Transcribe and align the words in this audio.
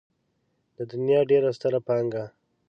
د 0.77 0.79
دنيا 0.91 1.21
ډېره 1.29 1.49
ستره 1.57 1.79
پانګه. 1.87 2.23